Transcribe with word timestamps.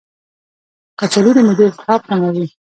کچالو 0.99 1.31
د 1.35 1.37
معدې 1.47 1.65
التهاب 1.69 2.01
کموي. 2.09 2.47